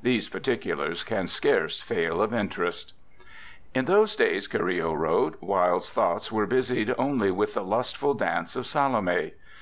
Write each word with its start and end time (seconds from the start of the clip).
these 0.00 0.30
particulars 0.30 1.04
can 1.04 1.26
scarce 1.26 1.82
fail 1.82 2.22
of 2.22 2.32
interest: 2.32 2.94
In 3.74 3.84
those 3.84 4.16
days, 4.16 4.48
Carillo 4.48 4.94
wrote, 4.94 5.36
Wilde's 5.42 5.90
thoughts 5.92 6.32
were 6.32 6.46
busied 6.46 6.94
only 6.96 7.30
with 7.30 7.52
the 7.52 7.62
lustful 7.62 8.14
dance 8.14 8.56
of 8.56 8.66
Salome. 8.66 9.32